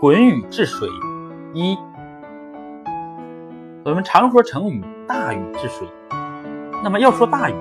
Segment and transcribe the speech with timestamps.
[0.00, 0.88] 鲧禹治水
[1.52, 1.76] 一，
[3.84, 5.86] 我们常说成语“大禹治水”，
[6.82, 7.54] 那么要说大禹，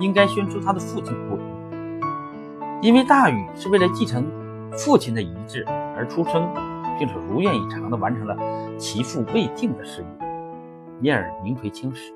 [0.00, 1.38] 应该先说他的父亲鲧，
[2.82, 4.26] 因为大禹是为了继承
[4.72, 5.64] 父亲的遗志
[5.96, 6.52] 而出生，
[6.98, 8.36] 并且如愿以偿地完成了
[8.76, 10.26] 其父未定的事业，
[11.02, 12.12] 因而名垂青史。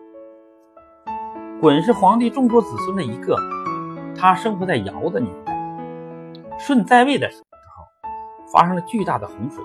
[1.62, 3.37] 鲧是黄帝众多子孙的一个，
[4.18, 5.57] 他生活在尧的年代，
[6.59, 7.50] 舜在位的时候。
[8.53, 9.63] 发生了巨大的洪水，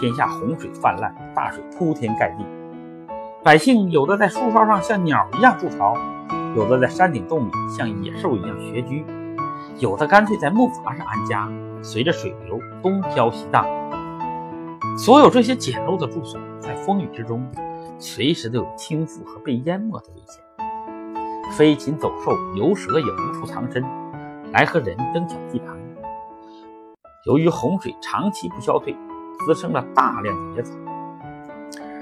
[0.00, 2.44] 天下洪水泛滥，大水铺天盖地，
[3.42, 5.96] 百姓有的在树梢上像鸟一样筑巢，
[6.54, 9.04] 有的在山顶洞里像野兽一样穴居，
[9.78, 11.50] 有的干脆在木筏上安家，
[11.82, 13.66] 随着水流东飘西荡。
[14.96, 17.44] 所有这些简陋的住所，在风雨之中，
[17.98, 20.40] 随时都有倾覆和被淹没的危险。
[21.56, 23.82] 飞禽走兽、游蛇也无处藏身，
[24.52, 25.77] 来和人争抢地盘。
[27.28, 28.96] 由于洪水长期不消退，
[29.44, 30.72] 滋生了大量的野草，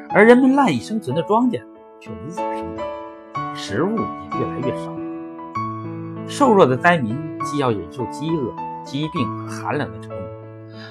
[0.09, 1.61] 而人们赖以生存的庄稼
[1.99, 4.97] 却无法生长，食物也越来越少。
[6.29, 10.19] 瘦弱的灾民既要忍受饥饿、疾病和寒冷的折磨，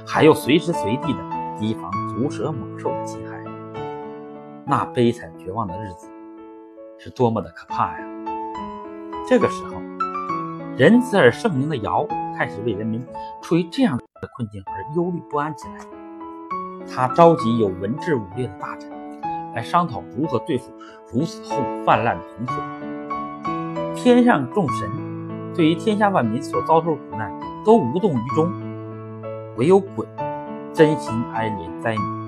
[0.06, 1.20] 还要随时随地的
[1.58, 3.42] 提防毒蛇猛兽的侵害。
[4.66, 6.10] 那悲惨绝望的日子
[6.98, 8.06] 是多么的可怕呀！
[9.26, 9.76] 这个时候，
[10.76, 12.06] 仁慈而圣明的尧
[12.38, 13.02] 开始为人民
[13.42, 13.98] 处于这样。
[14.22, 15.86] 的困境而忧虑不安起来，
[16.88, 18.90] 他召集有文治武略的大臣
[19.54, 20.72] 来商讨如何对付
[21.12, 22.56] 如此后泛滥的洪水。
[23.96, 24.90] 天上众神
[25.54, 27.32] 对于天下万民所遭受苦难
[27.66, 28.52] 都无动于衷，
[29.58, 30.06] 唯有鲧
[30.74, 32.26] 真心哀怜灾民。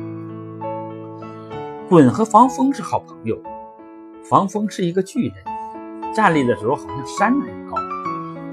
[1.89, 3.37] 鲧和防风是好朋友，
[4.29, 7.77] 防风是一个巨人，站立的时候好像山那样高，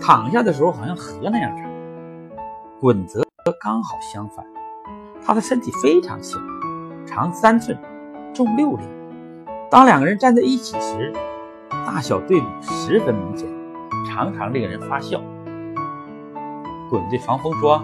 [0.00, 1.68] 躺下的时候好像河那样长。
[2.80, 3.23] 鲧则。
[3.64, 4.44] 刚好相反，
[5.24, 6.38] 他的身体非常小，
[7.06, 7.74] 长三寸，
[8.34, 8.86] 重六两。
[9.70, 11.10] 当两个人站在一起时，
[11.70, 13.48] 大小对比十分明显，
[14.06, 15.18] 常常令人发笑。
[16.90, 17.82] 鲧对防风说：“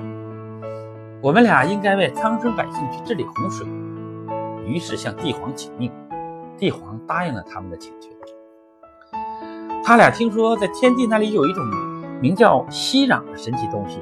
[1.23, 3.67] 我们俩应该为苍生百姓去治理洪水。”
[4.69, 5.91] 于是向帝皇请命，
[6.59, 8.11] 帝皇答应了他们的请求。
[9.83, 11.65] 他俩听说在天地那里有一种
[12.21, 13.99] 名叫息壤的神奇东西，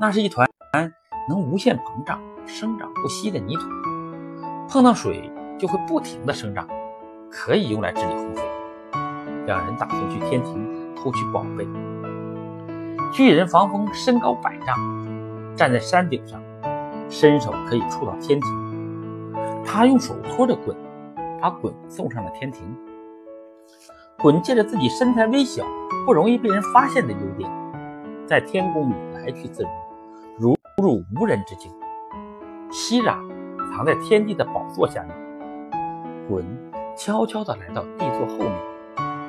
[0.00, 0.51] 那是一团。
[1.28, 3.62] 能无限膨胀、生长不息的泥土，
[4.68, 6.66] 碰到水就会不停地生长，
[7.30, 8.44] 可以用来治理洪水。
[9.46, 11.66] 两人打算去天庭偷取宝贝。
[13.12, 14.76] 巨人防风身高百丈，
[15.54, 16.40] 站在山顶上，
[17.08, 19.32] 伸手可以触到天庭。
[19.64, 20.76] 他用手托着滚，
[21.40, 22.62] 把滚送上了天庭。
[24.18, 25.64] 滚借着自己身材微小、
[26.06, 27.50] 不容易被人发现的优点，
[28.26, 29.68] 在天宫里来去自如。
[30.82, 31.70] 入无人之境，
[32.72, 33.14] 熙壤
[33.70, 35.16] 藏在天帝的宝座下面。
[36.28, 36.42] 鲧
[36.96, 38.52] 悄悄地来到帝座后面，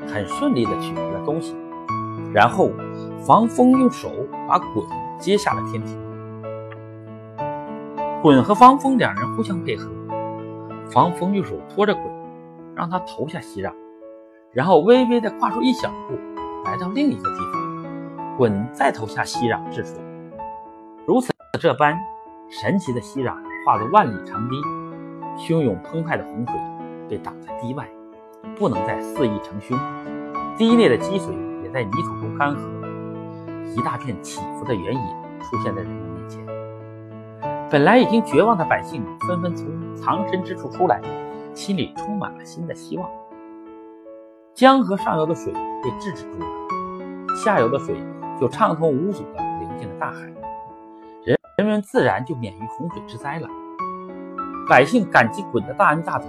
[0.07, 1.55] 很顺利地取回了东西。
[2.33, 2.71] 然后
[3.23, 4.09] 防风用手
[4.47, 4.83] 把鲧
[5.19, 5.95] 接下了天庭。
[8.23, 9.87] 鲧和防风两人互相配合，
[10.89, 11.99] 防风用手托着鲧，
[12.75, 13.71] 让他投下熙壤，
[14.51, 16.15] 然后微微地跨出一小步，
[16.65, 18.39] 来到另一个地方。
[18.39, 19.99] 鲧再投下熙壤治水，
[21.05, 21.31] 如此。
[21.59, 21.95] 这般
[22.49, 24.55] 神奇的熙壤化作万里长堤，
[25.37, 26.55] 汹涌澎湃的洪水
[27.07, 27.87] 被挡在堤外，
[28.55, 29.77] 不能再肆意成凶。
[30.57, 31.31] 堤内的积水
[31.63, 36.43] 也在泥土中干涸，一大片起伏的原野出现在人们面前。
[37.69, 40.99] 本来已经绝望的百姓纷纷从藏身之处出来，
[41.53, 43.07] 心里充满了新的希望。
[44.55, 46.47] 江河上游的水被制止住了，
[47.35, 47.95] 下游的水
[48.41, 50.33] 就畅通无阻地流进了大海。
[51.55, 53.47] 人们自然就免于洪水之灾了。
[54.67, 56.25] 百姓感激鲧的大恩大德，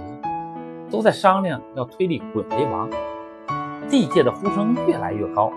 [0.91, 2.87] 都在商量要推立鲧为王。
[3.89, 5.51] 地界的呼声越来越高，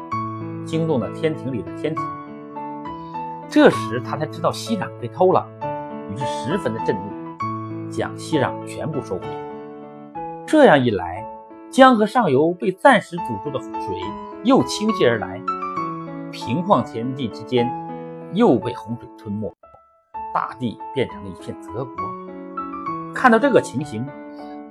[0.65, 2.03] 惊动了天庭里的天庭。
[3.51, 5.47] 这时他才知道息壤被偷了，
[6.11, 9.23] 于是十分的震怒，将息壤全部收回。
[10.47, 11.23] 这样一来，
[11.71, 13.73] 江河上游被暂时堵住的水
[14.45, 15.43] 又倾泻而来，
[16.33, 17.71] 平旷田地之间
[18.33, 19.55] 又被洪水吞没。
[20.35, 21.95] 大地变成了一片泽国。
[23.15, 24.07] 看到这个情形，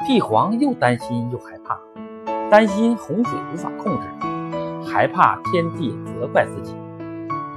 [0.06, 1.78] 帝皇又担心又害怕，
[2.50, 4.08] 担心洪水无法控制，
[4.90, 6.76] 还怕天帝责怪自己，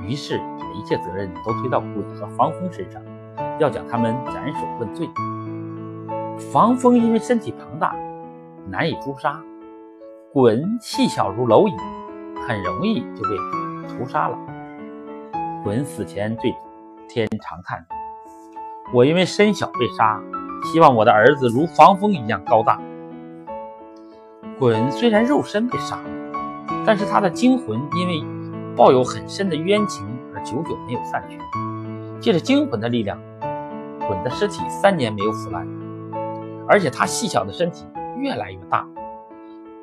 [0.02, 3.00] 于是把一切责任都推到鲧和防风身上，
[3.58, 5.08] 要将他们斩首问罪。
[6.52, 7.94] 防风因为身体庞大，
[8.67, 9.41] 难以诛杀；
[10.32, 11.73] 鲧细小如蝼蚁，
[12.49, 13.37] 很容易就被
[13.87, 14.37] 屠杀了。
[15.64, 16.52] 鲧死前对。
[17.12, 17.85] 天长叹
[18.95, 20.21] ：“我因为身小被杀，
[20.62, 22.81] 希望我的儿子如防风一样高大。
[24.61, 25.99] 鲧虽然肉身被杀，
[26.87, 28.23] 但是他的精魂因为
[28.77, 31.37] 抱有很深的冤情而久久没有散去。
[32.21, 33.19] 借着精魂的力量，
[34.09, 35.67] 鲧的尸体三年没有腐烂，
[36.69, 37.87] 而且他细小的身体
[38.19, 38.87] 越来越大，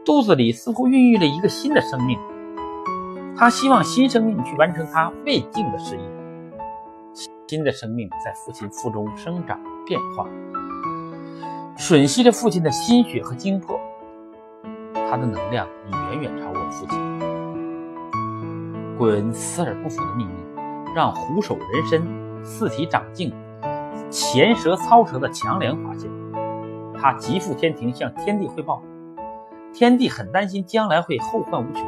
[0.06, 2.18] 肚子里似乎孕育了一个新的生命。
[3.36, 6.17] 他希望新生命去完成他未尽的事业。
[7.48, 10.28] 新的生命在父亲腹中生长变化，
[11.78, 13.80] 吮吸着父亲的心血和精魄，
[14.94, 17.00] 他的能量已远远超过父亲。
[18.98, 20.34] 滚死而不腐的秘密，
[20.94, 22.04] 让虎首人身、
[22.44, 23.34] 四体长镜、
[24.10, 26.12] 前舌操舌的强梁发现。
[27.00, 28.82] 他急赴天庭向天帝汇报，
[29.72, 31.82] 天帝很担心将来会后患无穷，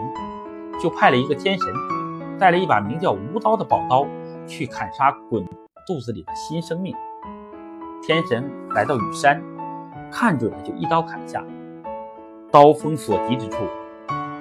[0.82, 1.74] 就派了一个天神，
[2.40, 4.08] 带了一把名叫无刀的宝刀。
[4.48, 5.46] 去砍杀滚
[5.90, 6.96] 肚子里的新生命。
[8.04, 9.42] 天神来到羽山，
[10.12, 11.44] 看准了就一刀砍下。
[12.52, 13.64] 刀锋所及之处，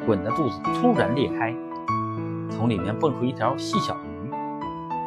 [0.06, 1.54] 鲧的肚子突然裂开，
[2.50, 4.30] 从里面蹦出一条细小的鱼，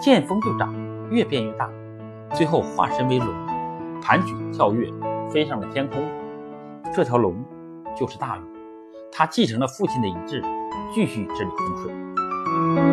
[0.02, 0.74] 见风就长，
[1.12, 1.70] 越变越大，
[2.34, 3.28] 最后化身为龙，
[4.02, 4.92] 盘曲跳跃，
[5.30, 6.02] 飞上了天空。
[6.92, 7.36] 这条龙
[7.96, 8.42] 就是大禹，
[9.12, 10.44] 他继承了父亲的遗志，
[10.92, 12.92] 继续治理洪水。